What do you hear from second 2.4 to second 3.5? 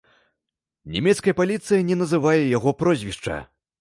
яго прозвішча.